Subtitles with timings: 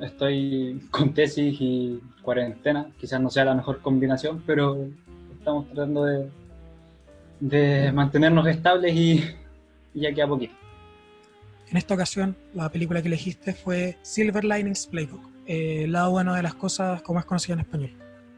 [0.00, 4.86] estoy con tesis y cuarentena, quizás no sea la mejor combinación, pero
[5.38, 6.04] estamos tratando
[7.40, 9.24] de, mantenernos estables y,
[9.94, 10.54] y ya queda poquito.
[11.70, 16.34] En esta ocasión, la película que elegiste fue Silver Linings Playbook, eh, el lado bueno
[16.34, 17.90] de las cosas, como es conocida en español.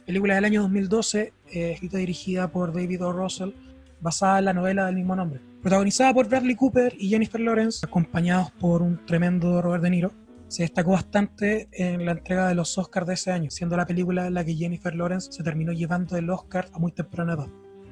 [0.04, 3.12] Película del año 2012, eh, escrita y dirigida por David O.
[3.12, 3.52] Russell,
[4.00, 5.40] basada en la novela del mismo nombre.
[5.62, 10.12] Protagonizada por Bradley Cooper y Jennifer Lawrence, acompañados por un tremendo Robert De Niro,
[10.52, 14.26] se destacó bastante en la entrega de los Oscars de ese año, siendo la película
[14.26, 17.46] en la que Jennifer Lawrence se terminó llevando el Oscar a muy temprana edad.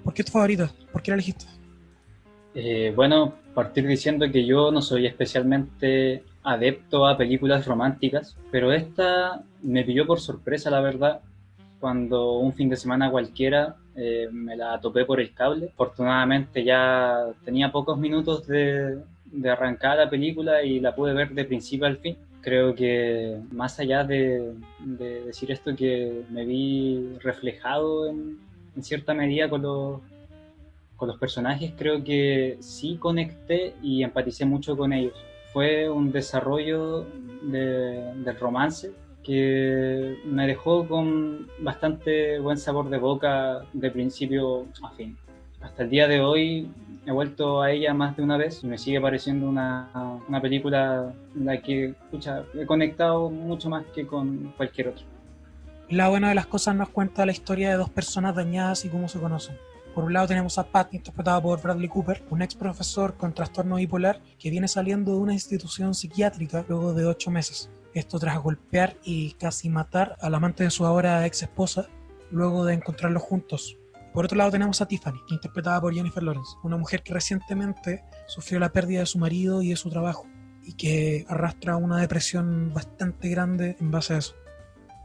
[0.05, 0.71] ¿Por qué tu favorita?
[0.93, 1.47] ¿Por qué la elegiste?
[2.55, 9.43] Eh, bueno, partir diciendo que yo no soy especialmente adepto a películas románticas, pero esta
[9.63, 11.23] me pilló por sorpresa, la verdad,
[11.79, 15.71] cuando un fin de semana cualquiera eh, me la topé por el cable.
[15.73, 19.01] Afortunadamente ya tenía pocos minutos de
[19.51, 22.19] arrancar la película y la pude ver de principio al fin.
[22.43, 28.39] Creo que más allá de, de decir esto que me vi reflejado en,
[28.77, 30.01] en cierta medida con los,
[30.97, 35.15] con los personajes, creo que sí conecté y empaticé mucho con ellos.
[35.53, 37.07] Fue un desarrollo
[37.43, 44.91] de, del romance que me dejó con bastante buen sabor de boca de principio a
[44.91, 45.17] fin.
[45.61, 46.69] Hasta el día de hoy
[47.11, 49.91] he vuelto a ella más de una vez y me sigue pareciendo una,
[50.29, 55.05] una película en la que escucha, he conectado mucho más que con cualquier otra.
[55.89, 59.09] La buena de las cosas nos cuenta la historia de dos personas dañadas y cómo
[59.09, 59.57] se conocen.
[59.93, 63.75] Por un lado tenemos a Pat, interpretada por Bradley Cooper, un ex profesor con trastorno
[63.75, 67.71] bipolar que viene saliendo de una institución psiquiátrica luego de ocho meses.
[67.93, 71.89] Esto tras golpear y casi matar al amante de su ahora ex esposa
[72.31, 73.80] luego de encontrarlos juntos.
[74.13, 78.59] Por otro lado tenemos a Tiffany, interpretada por Jennifer Lawrence, una mujer que recientemente sufrió
[78.59, 80.27] la pérdida de su marido y de su trabajo
[80.63, 84.35] y que arrastra una depresión bastante grande en base a eso.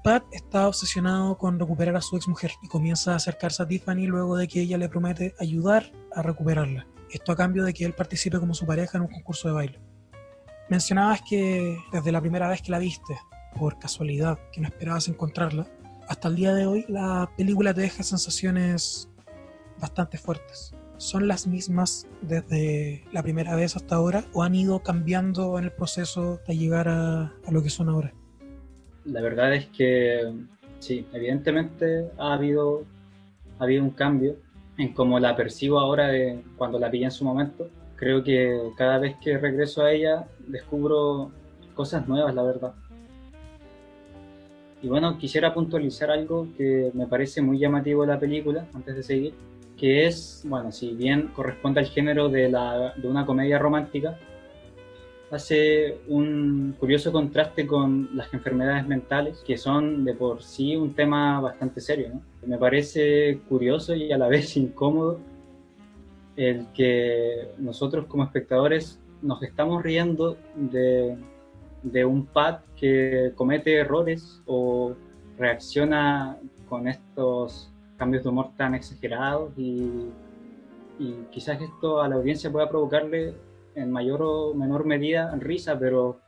[0.04, 4.06] Pat está obsesionado con recuperar a su ex mujer y comienza a acercarse a Tiffany
[4.06, 6.86] luego de que ella le promete ayudar a recuperarla.
[7.12, 9.82] Esto a cambio de que él participe como su pareja en un concurso de baile.
[10.70, 13.18] Mencionabas que desde la primera vez que la viste,
[13.58, 15.68] por casualidad, que no esperabas encontrarla,
[16.08, 19.10] hasta el día de hoy la película te deja sensaciones
[19.80, 20.74] bastante fuertes.
[20.98, 25.72] ¿Son las mismas desde la primera vez hasta ahora o han ido cambiando en el
[25.72, 28.14] proceso hasta llegar a, lo que son ahora?
[29.04, 30.34] La verdad es que
[30.80, 32.86] sí, evidentemente ha habido,
[33.60, 34.38] ha habido un cambio
[34.78, 37.70] en cómo la percibo ahora de cuando la pillé en su momento.
[37.98, 41.32] Creo que cada vez que regreso a ella descubro
[41.74, 42.74] cosas nuevas, la verdad.
[44.86, 49.02] Y bueno, quisiera puntualizar algo que me parece muy llamativo de la película, antes de
[49.02, 49.34] seguir,
[49.76, 54.16] que es, bueno, si bien corresponde al género de, la, de una comedia romántica,
[55.32, 61.42] hace un curioso contraste con las enfermedades mentales, que son de por sí un tema
[61.42, 62.10] bastante serio.
[62.14, 62.22] ¿no?
[62.46, 65.20] Me parece curioso y a la vez incómodo
[66.36, 71.18] el que nosotros como espectadores nos estamos riendo de,
[71.92, 74.94] de un pad que comete errores o
[75.38, 76.38] reacciona
[76.68, 80.10] con estos cambios de humor tan exagerados y,
[81.00, 83.34] y quizás esto a la audiencia pueda provocarle
[83.76, 86.20] en mayor o menor medida risa, pero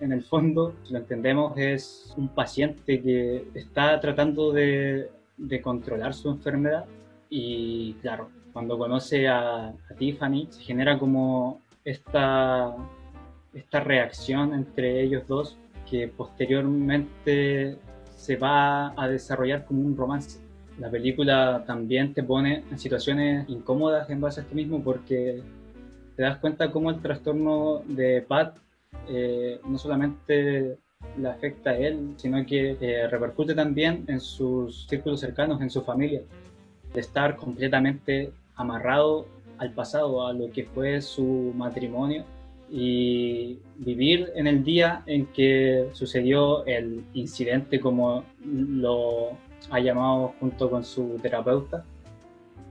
[0.00, 6.14] en el fondo, si lo entendemos, es un paciente que está tratando de, de controlar
[6.14, 6.84] su enfermedad
[7.28, 12.74] y claro, cuando conoce a, a, Tiffany se genera como esta,
[13.54, 15.56] esta reacción entre ellos dos
[15.88, 17.76] que posteriormente
[18.14, 20.40] se va a desarrollar como un romance.
[20.78, 25.42] La película también te pone en situaciones incómodas en base a esto mismo porque
[26.16, 28.56] te das cuenta cómo el trastorno de Pat
[29.08, 30.78] eh, no solamente
[31.18, 35.82] le afecta a él, sino que eh, repercute también en sus círculos cercanos, en su
[35.82, 36.22] familia.
[36.94, 39.26] De estar completamente amarrado
[39.58, 42.24] al pasado, a lo que fue su matrimonio
[42.70, 49.30] y vivir en el día en que sucedió el incidente, como lo
[49.70, 51.84] ha llamado junto con su terapeuta,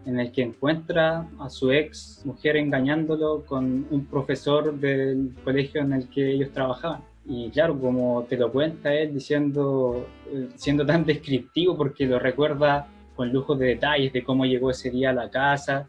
[0.05, 5.93] en el que encuentra a su ex mujer engañándolo con un profesor del colegio en
[5.93, 7.01] el que ellos trabajaban.
[7.25, 12.87] Y claro, como te lo cuenta él diciendo, eh, siendo tan descriptivo porque lo recuerda
[13.15, 15.87] con lujo de detalles de cómo llegó ese día a la casa,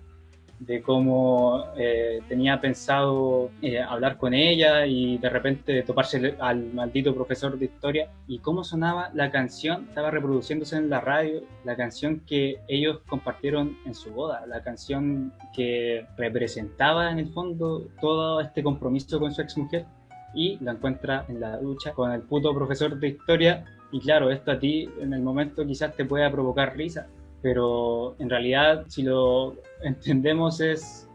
[0.60, 7.14] de cómo eh, tenía pensado eh, hablar con ella y de repente toparse al maldito
[7.14, 12.20] profesor de historia y cómo sonaba la canción, estaba reproduciéndose en la radio, la canción
[12.26, 18.62] que ellos compartieron en su boda, la canción que representaba en el fondo todo este
[18.62, 19.86] compromiso con su ex mujer
[20.34, 23.64] y la encuentra en la ducha con el puto profesor de historia.
[23.92, 27.08] Y claro, esto a ti en el momento quizás te pueda provocar risa,
[27.42, 31.08] pero en realidad si lo entendemos es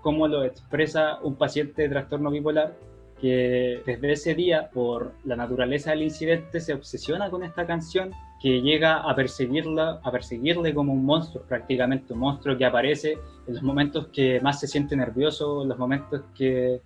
[0.00, 2.74] cómo lo expresa un paciente de trastorno bipolar
[3.22, 8.10] que desde ese día, por la naturaleza del incidente, se obsesiona con esta canción
[8.42, 13.12] que llega a perseguirla, a perseguirle como un monstruo, prácticamente un monstruo que aparece
[13.46, 16.80] en los momentos que más se siente nervioso, en los momentos que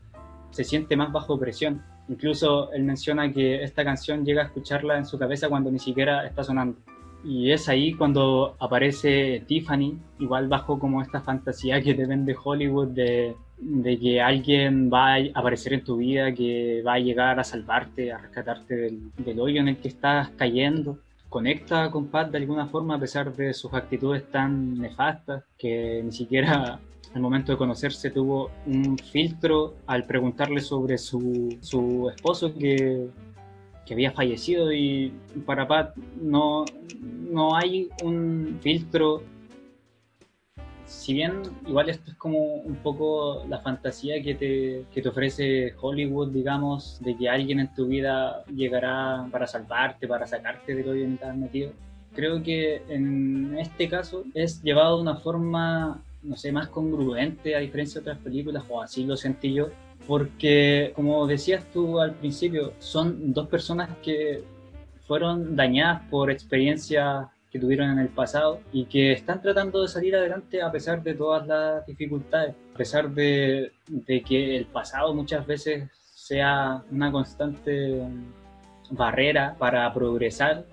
[0.50, 1.82] se siente más bajo presión.
[2.10, 6.26] Incluso él menciona que esta canción llega a escucharla en su cabeza cuando ni siquiera
[6.26, 6.76] está sonando.
[7.26, 12.88] Y es ahí cuando aparece Tiffany, igual bajo como esta fantasía que te vende Hollywood
[12.88, 17.44] de de que alguien va a aparecer en tu vida, que va a llegar a
[17.44, 18.74] salvarte, a rescatarte
[19.18, 20.98] del, hoyo en el que estás cayendo.
[21.28, 26.12] Conecta con Pat de alguna forma a pesar de sus actitudes tan nefastas, que ni
[26.12, 26.78] siquiera
[27.14, 33.08] al momento de conocerse tuvo un filtro al preguntarle sobre su, su esposo que,
[33.86, 35.12] que había fallecido y
[35.46, 36.64] para Pat no,
[37.30, 39.22] no hay un filtro.
[40.84, 45.74] Si bien igual esto es como un poco la fantasía que te, que te ofrece
[45.80, 50.92] Hollywood, digamos, de que alguien en tu vida llegará para salvarte, para sacarte de lo
[50.92, 51.72] que estás metido,
[52.14, 57.60] creo que en este caso es llevado de una forma, no sé, más congruente a
[57.60, 59.68] diferencia de otras películas, o así lo sentí yo,
[60.06, 64.42] porque como decías tú al principio, son dos personas que
[65.06, 67.26] fueron dañadas por experiencias
[67.58, 71.46] tuvieron en el pasado y que están tratando de salir adelante a pesar de todas
[71.46, 78.02] las dificultades, a pesar de, de que el pasado muchas veces sea una constante
[78.90, 80.64] barrera para progresar.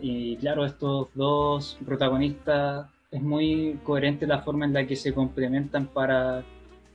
[0.00, 5.86] Y claro, estos dos protagonistas es muy coherente la forma en la que se complementan
[5.86, 6.42] para,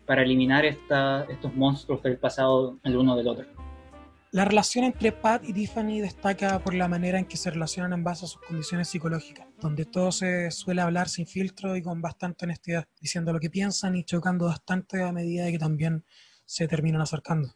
[0.05, 3.45] para eliminar esta, estos monstruos del pasado el uno del otro.
[4.31, 8.03] La relación entre Pat y Tiffany destaca por la manera en que se relacionan en
[8.03, 12.43] base a sus condiciones psicológicas, donde todo se suele hablar sin filtro y con bastante
[12.43, 16.03] honestidad, diciendo lo que piensan y chocando bastante a medida que también
[16.43, 17.47] se terminan acercando.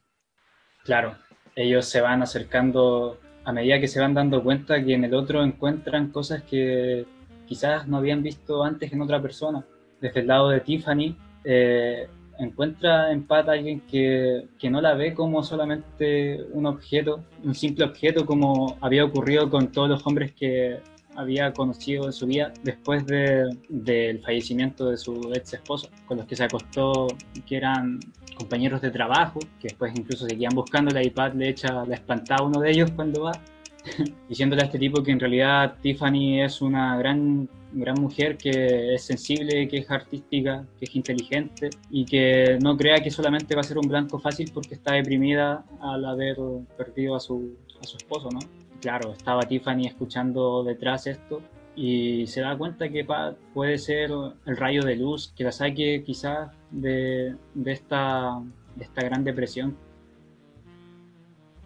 [0.86, 1.18] Claro,
[1.54, 5.44] ellos se van acercando a medida que se van dando cuenta que en el otro
[5.44, 7.06] encuentran cosas que
[7.46, 9.66] quizás no habían visto antes en otra persona.
[10.00, 12.08] Desde el lado de Tiffany, eh,
[12.40, 17.86] encuentra en Pat alguien que, que, no la ve como solamente un objeto, un simple
[17.86, 20.80] objeto como había ocurrido con todos los hombres que
[21.16, 26.26] había conocido en su vida después de, del fallecimiento de su ex esposo, con los
[26.26, 27.08] que se acostó,
[27.46, 28.00] que eran
[28.38, 32.48] compañeros de trabajo, que después incluso seguían buscándola y Pat le echa, la espantaba a
[32.48, 33.34] uno de ellos cuando va,
[34.30, 39.04] diciéndole a este tipo que en realidad Tiffany es una gran gran mujer que es
[39.04, 43.64] sensible, que es artística, que es inteligente y que no crea que solamente va a
[43.64, 46.38] ser un blanco fácil porque está deprimida al haber
[46.78, 48.40] perdido a su, a su esposo, ¿no?
[48.82, 51.42] Claro, estaba Tiffany escuchando detrás esto
[51.76, 53.06] y se da cuenta que
[53.54, 54.12] puede ser
[54.46, 58.42] el rayo de luz que la saque quizás de, de, esta,
[58.76, 59.78] de esta gran depresión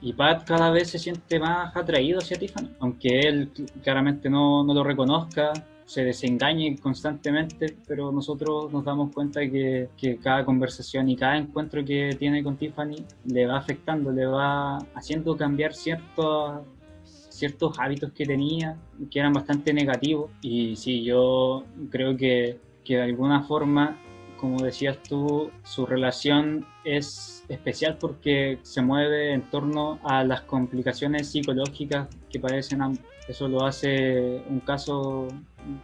[0.04, 4.74] y Pat cada vez se siente más atraído hacia Tiffany, aunque él claramente no, no,
[4.74, 5.54] lo reconozca,
[5.94, 11.86] se desengañe constantemente, pero nosotros nos damos cuenta que, que, cada conversación y cada encuentro
[11.86, 16.62] que tiene con Tiffany le va afectando, le va haciendo cambiar ciertos,
[17.04, 18.76] ciertos hábitos que tenía,
[19.12, 20.32] que eran bastante negativos.
[20.42, 24.00] Y sí, yo creo que, que de alguna forma,
[24.40, 31.30] como decías tú, su relación es especial porque se mueve en torno a las complicaciones
[31.30, 33.12] psicológicas que padecen ambos.
[33.27, 35.27] Eso lo hace un caso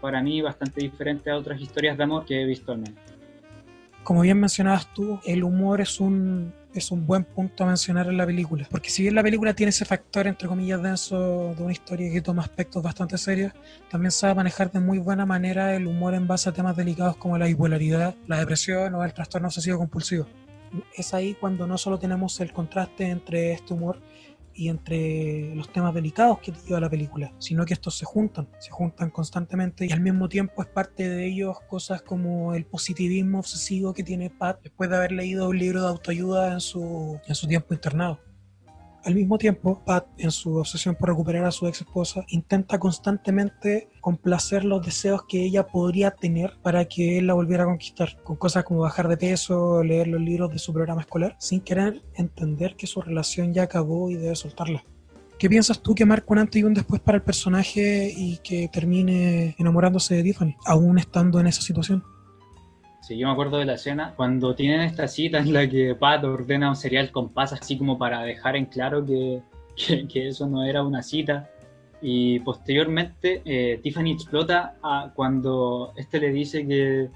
[0.02, 3.00] para mí bastante diferente a otras historias de amor que he visto al menos.
[4.04, 8.18] Como bien mencionabas tú, el humor es un, es un buen punto a mencionar en
[8.18, 8.68] la película.
[8.70, 12.22] Porque si bien la película tiene ese factor, entre comillas, denso de una historia que
[12.22, 13.54] toma aspectos bastante serios,
[13.90, 17.38] también sabe manejar de muy buena manera el humor en base a temas delicados como
[17.38, 20.26] la bipolaridad, la depresión o el trastorno obsesivo compulsivo.
[20.96, 24.00] Es ahí cuando no solo tenemos el contraste entre este humor
[24.54, 28.72] y entre los temas delicados que lleva la película, sino que estos se juntan, se
[28.72, 33.94] juntan constantemente y al mismo tiempo es parte de ellos cosas como el positivismo obsesivo
[33.94, 37.48] que tiene Pat después de haber leído un libro de autoayuda en su, en su
[37.48, 38.20] tiempo internado.
[39.06, 43.90] Al mismo tiempo, Pat, en su obsesión por recuperar a su ex esposa, intenta constantemente
[44.02, 48.36] complacer los deseos que ella podría tener para que él la volviera a conquistar, con
[48.36, 52.76] cosas como bajar de peso, leer los libros de su programa escolar, sin querer entender
[52.76, 54.84] que su relación ya acabó y debe soltarla.
[55.38, 58.68] ¿Qué piensas tú que marca un antes y un después para el personaje y que
[58.68, 62.04] termine enamorándose de Tiffany, aún estando en esa situación?
[63.02, 66.24] Sí, yo me acuerdo de la escena cuando tienen esta cita en la que Pat
[66.24, 69.42] ordena un cereal con pasas, así como para dejar en claro que,
[70.08, 71.50] que, eso no era una cita.
[72.02, 77.10] Y posteriormente eh, Tiffany explota a cuando este le dice que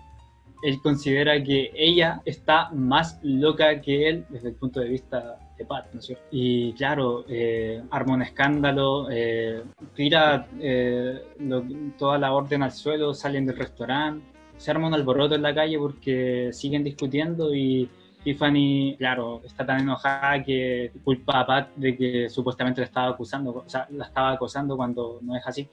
[0.63, 5.65] él considera que ella está más loca que él desde el punto de vista de
[5.65, 6.23] Pat, ¿no es cierto?
[6.31, 9.61] Y claro, eh, arma un escándalo, eh,
[9.93, 11.21] tira eh,
[11.97, 14.25] toda la orden al suelo, salen del restaurante,
[14.57, 17.89] se arma un alboroto en la calle porque siguen discutiendo y
[18.23, 23.51] Tiffany, claro, está tan enojada que culpa a Pat de que supuestamente la estaba acusando,
[23.51, 25.67] o sea, la estaba acosando cuando no es así.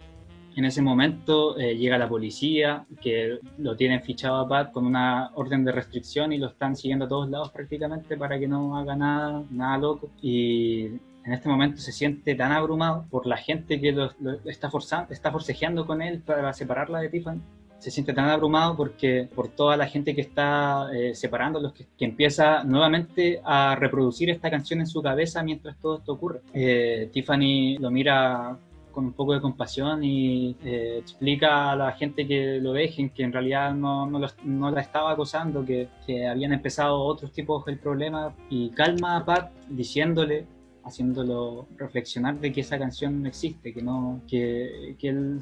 [0.57, 5.31] En ese momento eh, llega la policía, que lo tienen fichado a Pat con una
[5.35, 8.97] orden de restricción y lo están siguiendo a todos lados prácticamente para que no haga
[8.97, 10.11] nada, nada loco.
[10.21, 10.87] Y
[11.25, 14.11] en este momento se siente tan abrumado por la gente que lo,
[14.45, 17.41] está, forzando, está forcejeando con él para separarla de Tiffany
[17.81, 22.05] se siente tan abrumado porque por toda la gente que está eh, separándolos, que, que,
[22.05, 26.43] empieza nuevamente a reproducir esta canción en su cabeza mientras todo esto ocurre.
[26.53, 28.57] Eh, Tiffany lo mira
[28.93, 33.23] con un poco de compasión y eh, explica a la gente que lo dejen que
[33.23, 37.79] en realidad no, no, no la estaba acosando, que, que, habían empezado otros tipos del
[37.79, 40.47] problema y calma a Pat diciéndole
[40.85, 45.41] haciéndolo reflexionar de que esa canción no existe, que no que, que él,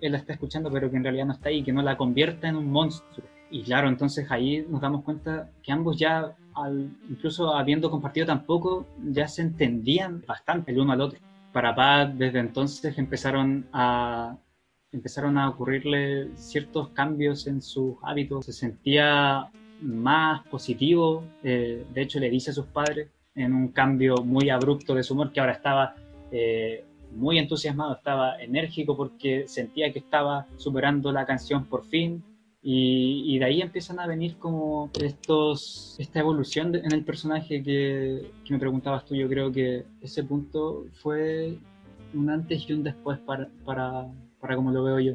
[0.00, 2.48] él, la está escuchando pero que en realidad no está ahí, que no la convierta
[2.48, 3.26] en un monstruo.
[3.50, 8.44] Y claro, entonces ahí nos damos cuenta que ambos ya, al, incluso habiendo compartido tan
[8.44, 11.18] poco, ya se entendían bastante el uno al otro.
[11.52, 14.36] Para Pat desde entonces empezaron a
[14.92, 19.50] empezaron a ocurrirle ciertos cambios en sus hábitos, se sentía
[19.82, 24.94] más positivo, eh, de hecho le dice a sus padres en un cambio muy abrupto
[24.94, 25.94] de su humor, que ahora estaba
[26.30, 32.22] eh, muy entusiasmado, estaba enérgico porque sentía que estaba superando la canción por fin.
[32.60, 38.52] Y, de ahí empiezan a venir como estos, esta evolución en el personaje que, que,
[38.52, 39.14] me preguntabas tú.
[39.14, 41.56] Yo creo que ese punto fue
[42.12, 44.08] un antes y un después para, para,
[44.40, 45.12] para como lo veo yo.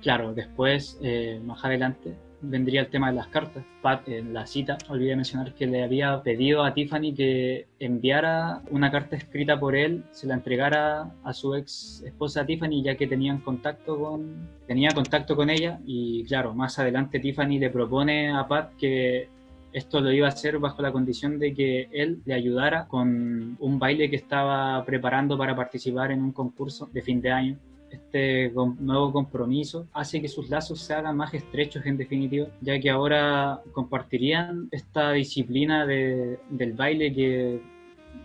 [0.00, 3.64] Claro, después, eh, más adelante, vendría el tema de las cartas.
[3.82, 8.90] Pat, en la cita, olvidé mencionar que le había pedido a Tiffany que enviara una
[8.90, 13.38] carta escrita por él, se la entregara a su ex esposa Tiffany, ya que tenían
[13.38, 15.80] contacto con, tenía contacto con ella.
[15.86, 19.28] Y claro, más adelante Tiffany le propone a Pat que
[19.72, 23.78] esto lo iba a hacer bajo la condición de que él le ayudara con un
[23.78, 27.58] baile que estaba preparando para participar en un concurso de fin de año
[27.90, 32.90] este nuevo compromiso hace que sus lazos se hagan más estrechos en definitiva, ya que
[32.90, 37.60] ahora compartirían esta disciplina de, del baile que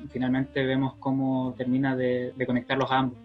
[0.09, 3.17] finalmente vemos cómo termina de, de conectarlos a ambos.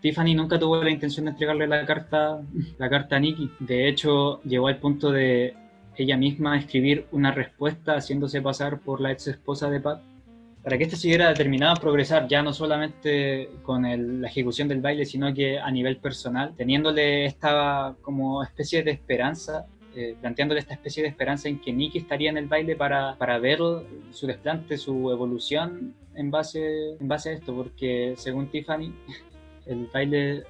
[0.00, 2.40] Tiffany nunca tuvo la intención de entregarle la carta,
[2.78, 3.50] la carta a Nicky.
[3.58, 5.54] De hecho, llegó al punto de
[5.96, 10.00] ella misma escribir una respuesta haciéndose pasar por la ex esposa de Pat
[10.68, 13.84] para que este siguiera determinado a progresar, ya no solamente con
[14.20, 19.64] la ejecución del baile, sino que a nivel personal, teniéndole esta como especie de esperanza,
[19.96, 23.38] eh, planteándole esta especie de esperanza en que Nicky estaría en el baile para, para
[23.38, 23.60] ver
[24.10, 28.92] su desplante, su evolución en base, en base a esto, porque según Tiffany,
[29.64, 30.44] el baile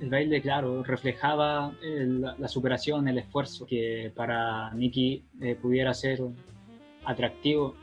[0.00, 6.18] el baile, claro, reflejaba la superación, el esfuerzo que para Nicky eh, pudiera ser
[7.04, 7.76] atractivo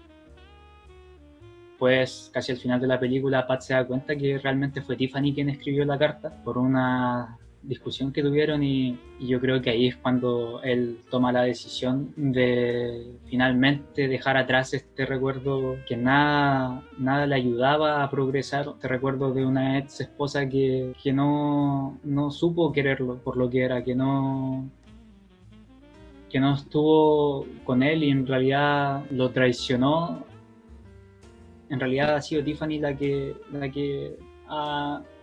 [1.82, 5.34] después, casi al final de la película, Pat se da cuenta que realmente fue Tiffany
[5.34, 9.96] quien escribió la carta por una discusión que tuvieron y, yo creo que ahí es
[9.96, 17.36] cuando él toma la decisión de finalmente dejar atrás este recuerdo que nada, nada le
[17.36, 23.18] ayudaba a progresar, este recuerdo de una ex esposa que, que no, no supo quererlo
[23.18, 24.70] por lo que era, que no,
[26.30, 30.31] que no estuvo con él y en realidad lo traicionó
[31.72, 34.18] en realidad ha sido Tiffany la que, la que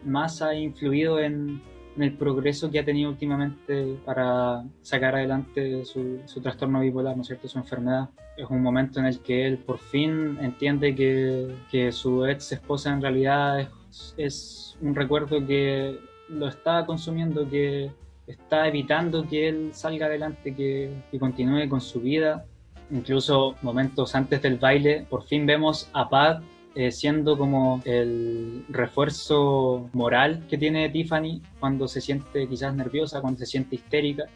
[0.04, 1.60] más ha influido en,
[1.98, 7.48] el progreso que ha tenido últimamente para sacar adelante su, trastorno bipolar, ¿no es cierto?,
[7.48, 8.08] su enfermedad.
[8.36, 13.02] Es un momento en el que él por fin entiende que, su ex esposa en
[13.02, 13.68] realidad
[14.16, 17.90] es, un recuerdo que lo está consumiendo, que
[18.28, 22.46] está evitando que él salga adelante, que, que continúe con su vida
[22.90, 26.42] incluso momentos antes del baile, por fin vemos a Pat
[26.75, 33.40] eh, siendo como el refuerzo moral que tiene Tiffany cuando se siente quizás nerviosa, cuando
[33.40, 34.26] se siente histérica,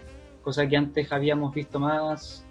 [0.42, 2.44] cosa que antes habíamos visto más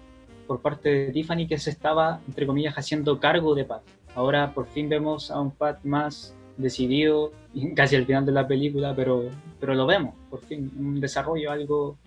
[0.48, 3.82] por parte de Tiffany que se estaba, entre comillas, haciendo cargo de Pat.
[4.16, 7.32] Ahora por fin vemos a un Pat más decidido,
[7.76, 9.26] casi al final de la película, pero,
[9.60, 11.98] pero lo vemos, por fin, un desarrollo, algo,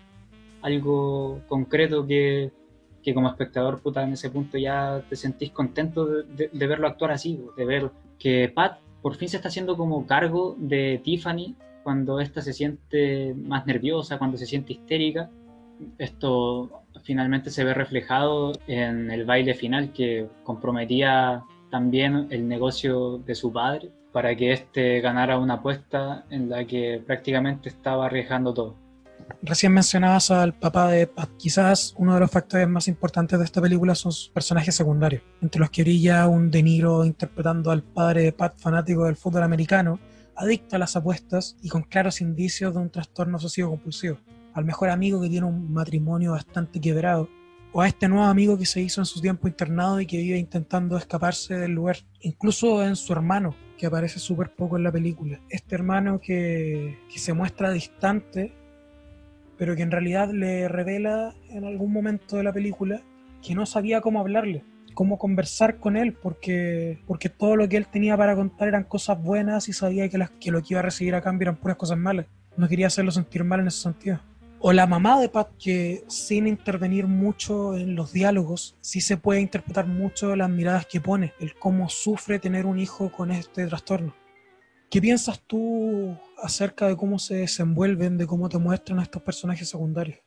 [0.61, 2.51] algo concreto que
[3.05, 7.39] que como espectador, puta, en ese punto ya te sentís contento de, verlo actuar así,
[7.55, 12.41] de ver que Pat por fin se está haciendo como cargo de Tiffany cuando ésta
[12.41, 15.29] se siente más nerviosa, cuando se siente histérica.
[15.99, 23.35] Esto finalmente se ve reflejado en el baile final que comprometía también el negocio de
[23.35, 28.84] su padre para que éste ganara una apuesta en la que prácticamente estaba arriesgando todo.
[29.41, 31.29] Recién mencionabas al papá de Pat.
[31.37, 35.59] Quizás uno de los factores más importantes de esta película son sus personajes secundarios, entre
[35.59, 39.99] los que brilla un De Niro interpretando al padre de Pat, fanático del fútbol americano,
[40.35, 44.17] adicto a las apuestas y con claros indicios de un trastorno obsesivo compulsivo,
[44.53, 47.29] al mejor amigo que tiene un matrimonio bastante quebrado,
[47.71, 50.37] o a este nuevo amigo que se hizo en su tiempo internado y que vive
[50.37, 55.41] intentando escaparse del lugar, incluso en su hermano, que aparece súper poco en la película.
[55.49, 58.53] Este hermano que, que se muestra distante
[59.57, 63.01] pero que en realidad le revela en algún momento de la película
[63.41, 67.87] que no sabía cómo hablarle, cómo conversar con él, porque, porque todo lo que él
[67.87, 70.83] tenía para contar eran cosas buenas y sabía que, las, que lo que iba a
[70.83, 72.25] recibir a cambio eran puras cosas malas.
[72.57, 74.19] No quería hacerlo sentir mal en ese sentido.
[74.59, 79.41] O la mamá de Pat, que sin intervenir mucho en los diálogos, sí se puede
[79.41, 84.15] interpretar mucho las miradas que pone, el cómo sufre tener un hijo con este trastorno.
[84.95, 89.67] ¿Qué piensas tú acerca de cómo se desenvuelven, de cómo te muestran a estos personajes
[89.67, 90.19] secundarios?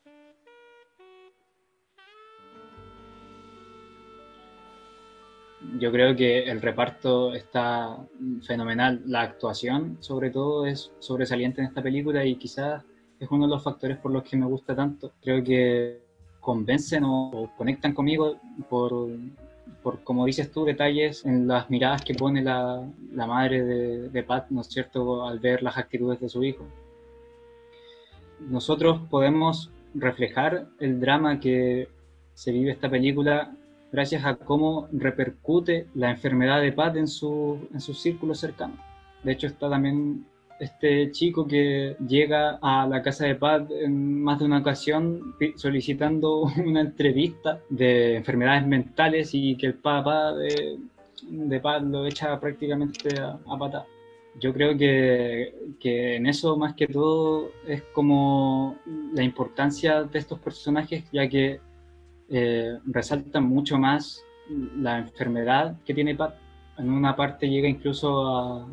[5.80, 7.96] Yo creo que el reparto está
[8.42, 9.00] fenomenal.
[9.06, 12.84] La actuación, sobre todo, es sobresaliente en esta película y quizás
[13.18, 15.12] es uno de los factores por los que me gusta tanto.
[15.22, 16.02] Creo que
[16.40, 19.08] convencen o, conectan conmigo por
[19.82, 24.22] por, como dices tú, detalles en las miradas que pone la, la madre de, de,
[24.22, 26.64] Pat, ¿no es cierto?, al ver las actitudes de su hijo.
[28.40, 31.88] Nosotros podemos reflejar el drama que
[32.34, 33.52] se vive esta película
[33.90, 38.76] gracias a cómo repercute la enfermedad de Pat en su, en su círculo cercano.
[39.22, 40.26] De hecho, está también
[40.58, 46.42] este chico que llega a la casa de Pat en más de una ocasión solicitando
[46.64, 50.78] una entrevista de enfermedades mentales y que el papá de,
[51.22, 53.86] de Pat lo echa prácticamente a, a
[54.40, 58.76] Yo creo que, que, en eso más que todo es como
[59.14, 61.60] la importancia de estos personajes, ya que
[62.30, 64.24] eh, resaltan mucho más
[64.76, 66.34] la enfermedad que tiene Pat.
[66.78, 68.68] En una parte llega incluso a,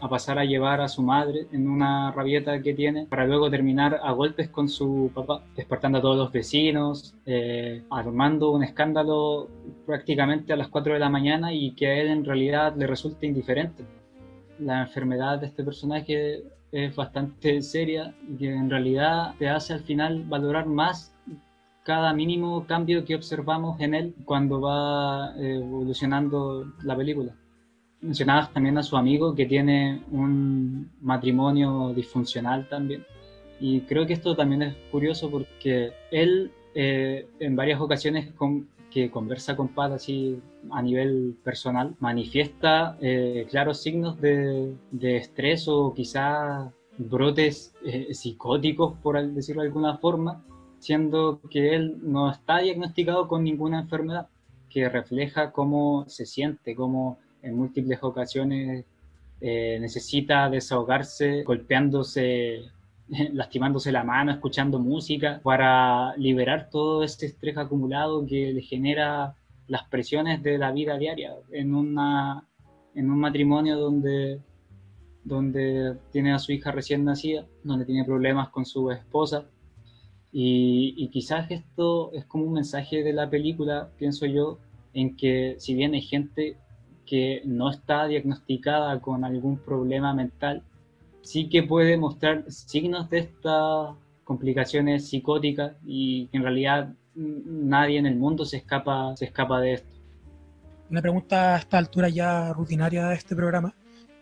[0.00, 4.00] a pasar a llevar a su madre en una rabieta que tiene para luego terminar
[4.02, 9.48] a golpes con su papá, despertando a todos los vecinos, eh, armando un escándalo
[9.86, 13.26] prácticamente a las 4 de la mañana y que a él en realidad le resulta
[13.26, 13.84] indiferente.
[14.58, 19.80] La enfermedad de este personaje es bastante seria y que en realidad te hace al
[19.80, 21.14] final valorar más
[21.84, 27.34] cada mínimo cambio que observamos en él cuando va eh, evolucionando la película
[28.00, 33.04] mencionabas también a su amigo que tiene un matrimonio disfuncional también.
[33.60, 39.10] Y creo que esto también es curioso porque él eh, en varias ocasiones con, que
[39.10, 45.92] conversa con Pat así a nivel personal, manifiesta eh, claros signos de, de, estrés o
[45.94, 50.44] quizá brotes eh, psicóticos, por decirlo de alguna forma,
[50.78, 54.28] siendo que él no está diagnosticado con ninguna enfermedad,
[54.70, 58.84] que refleja cómo se siente, cómo en múltiples ocasiones
[59.40, 62.62] eh, necesita desahogarse golpeándose,
[63.32, 69.36] lastimándose la mano, escuchando música, para liberar todo ese estrés acumulado que le genera
[69.68, 72.46] las presiones de la vida diaria en, una,
[72.94, 74.40] en un matrimonio donde,
[75.22, 79.44] donde tiene a su hija recién nacida, donde tiene problemas con su esposa.
[80.32, 84.58] Y, y quizás esto es como un mensaje de la película, pienso yo,
[84.94, 86.56] en que si bien hay gente
[87.08, 90.62] que no está diagnosticada con algún problema mental,
[91.22, 93.94] sí que puede mostrar signos de estas
[94.24, 99.74] complicaciones psicóticas y que en realidad nadie en el mundo se escapa, se escapa de
[99.74, 99.88] esto.
[100.90, 103.74] Una pregunta a esta altura ya rutinaria de este programa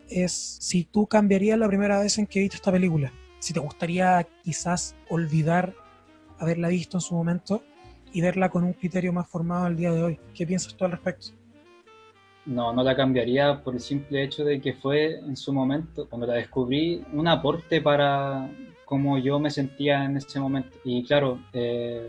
[0.08, 4.26] es si tú cambiarías la primera vez en que viste esta película, si te gustaría
[4.42, 5.74] quizás olvidar
[6.38, 7.62] haberla visto en su momento
[8.12, 10.20] y verla con un criterio más formado al día de hoy.
[10.34, 11.28] ¿Qué piensas tú al respecto?
[12.46, 16.28] No, no la cambiaría por el simple hecho de que fue en su momento, cuando
[16.28, 18.48] la descubrí, un aporte para
[18.84, 20.78] cómo yo me sentía en ese momento.
[20.84, 22.08] Y claro, eh,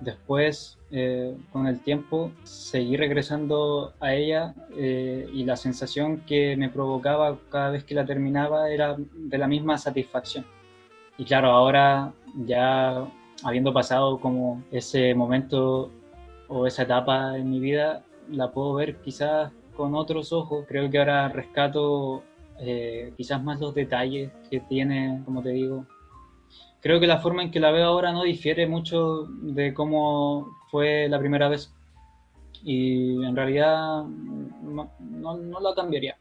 [0.00, 6.70] después, eh, con el tiempo, seguí regresando a ella eh, y la sensación que me
[6.70, 10.46] provocaba cada vez que la terminaba era de la misma satisfacción.
[11.18, 12.14] Y claro, ahora
[12.46, 13.04] ya
[13.44, 15.90] habiendo pasado como ese momento
[16.48, 20.64] o esa etapa en mi vida la puedo ver quizás con otros ojos.
[20.68, 22.22] Creo que ahora rescato
[22.58, 25.86] eh, quizás más los detalles que tiene, como te digo.
[26.80, 31.08] Creo que la forma en que la veo ahora no difiere mucho de cómo fue
[31.08, 31.72] la primera vez.
[32.62, 36.18] Y en realidad no, no, la cambiaría.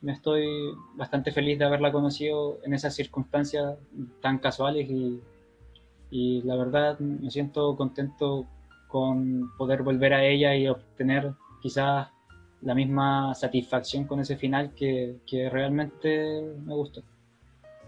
[0.00, 0.46] Me estoy
[0.94, 3.76] bastante feliz de haberla conocido en esas circunstancias
[4.20, 5.20] tan casuales y,
[6.10, 8.46] y la verdad me siento contento
[8.88, 12.08] con poder volver a ella y obtener quizás
[12.60, 17.02] la misma satisfacción con ese final que, que realmente me gustó.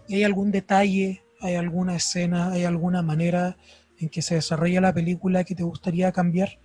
[0.09, 3.57] ¿Hay algún detalle, hay alguna escena, hay alguna manera
[3.99, 6.59] en que se desarrolla la película que te gustaría cambiar,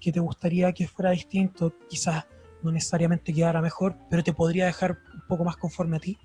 [0.00, 2.26] que te gustaría que fuera distinto, quizás
[2.62, 6.18] no necesariamente quedara mejor, pero te podría dejar un poco más conforme a ti?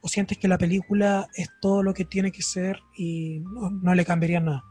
[0.00, 3.94] ¿O sientes que la película es todo lo que tiene que ser y no, no
[3.94, 4.64] le cambiaría nada?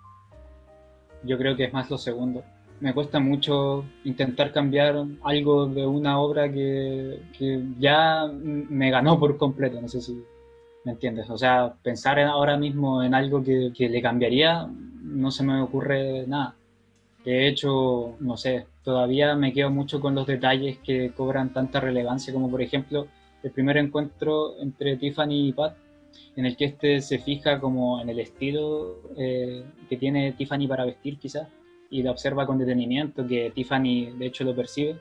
[1.23, 2.43] Yo creo que es más lo segundo
[2.79, 7.19] me cuesta mucho intentar cambiar algo de una obra que,
[7.79, 10.21] ya me ganó por completo, no sé si
[10.83, 11.29] me entiendes.
[11.29, 14.67] O sea, pensar ahora mismo en algo que, que le cambiaría,
[15.03, 16.55] no se me ocurre nada.
[17.23, 22.31] De hecho, no sé, todavía me quedo mucho con los detalles que cobran tanta relevancia,
[22.33, 23.07] como por ejemplo
[23.41, 25.75] el primer encuentro entre Tiffany y Pat,
[26.35, 30.85] en el que este se fija como en el estilo eh, que tiene Tiffany para
[30.85, 31.47] vestir quizás
[31.89, 34.97] y la observa con detenimiento, que Tiffany de hecho lo percibe,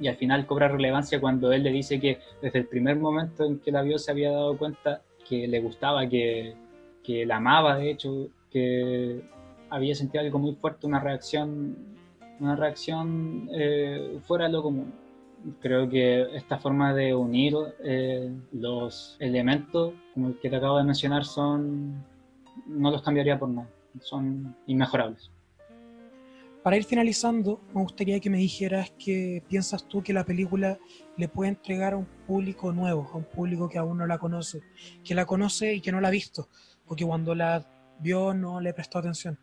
[0.00, 3.58] y al final cobra relevancia cuando él le dice que desde el primer momento en
[3.58, 6.54] que la vio se había dado cuenta que le gustaba, que,
[7.02, 9.20] que la amaba de hecho, que
[9.70, 11.76] había sentido algo muy fuerte, una reacción,
[12.40, 14.92] una reacción eh, fuera de lo común.
[15.60, 20.84] Creo que esta forma de unir eh, los elementos, como el que te acabo de
[20.84, 22.04] mencionar, son
[22.66, 23.68] no los cambiaría por nada,
[24.00, 25.30] son inmejorables.
[26.68, 30.78] Para ir finalizando, me gustaría que me dijeras qué piensas tú que la película
[31.16, 34.60] le puede entregar a un público nuevo, a un público que aún no la conoce,
[35.02, 36.50] que la conoce y que no la ha visto,
[36.86, 37.66] o que cuando la
[38.00, 39.38] vio no le prestó atención.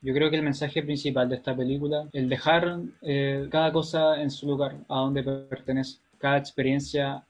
[0.00, 4.30] Yo creo que el mensaje principal de esta película, el dejar eh, cada cosa en
[4.30, 7.26] su lugar, a donde pertenece, cada experiencia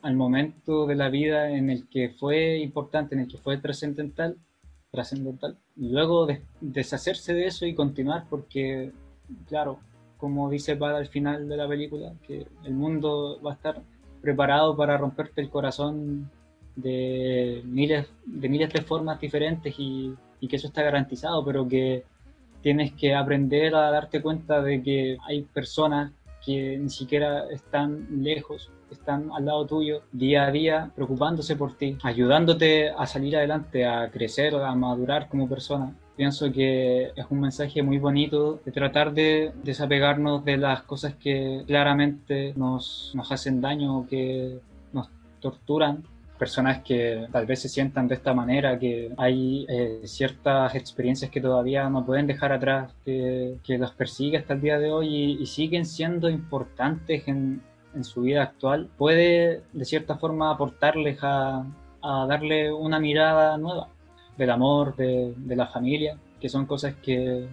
[0.00, 4.36] al momento de la vida en el que fue importante, en el que fue trascendental,
[4.90, 5.56] trascendental.
[5.76, 8.92] Luego de, deshacerse de eso y continuar porque,
[9.48, 9.78] claro,
[10.18, 13.82] como dice Pad al final de la película, que el mundo va a estar
[14.20, 16.30] preparado para romperte el corazón
[16.76, 20.16] de miles de, miles de formas diferentes y
[20.48, 22.04] que eso está garantizado, pero que
[22.62, 26.12] tienes que aprender a darte cuenta de que hay personas
[26.44, 31.96] que ni siquiera están lejos están al lado tuyo día a día, preocupándose por ti,
[32.02, 35.94] ayudándote a salir adelante, a crecer, a madurar como persona.
[36.16, 41.62] Pienso que es un mensaje muy bonito de tratar de desapegarnos de las cosas que
[41.66, 44.58] claramente nos, nos hacen daño o que
[44.92, 45.08] nos
[45.40, 46.04] torturan
[46.40, 51.38] personas que tal vez se sientan de esta manera, que hay eh, ciertas experiencias que
[51.40, 55.42] todavía no pueden dejar atrás, que, que los persigue hasta el día de hoy y,
[55.42, 57.60] y siguen siendo importantes en,
[57.94, 61.66] en su vida actual, puede de cierta forma aportarles a,
[62.02, 63.88] a darle una mirada nueva
[64.38, 67.46] del amor, de, de, la familia, que son cosas que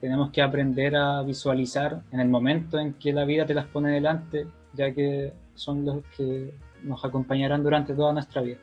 [0.00, 3.92] tenemos que aprender a visualizar en el momento en que la vida te las pone
[3.92, 6.52] delante, ya que son los que
[6.84, 8.58] nos acompañarán durante toda nuestra vida.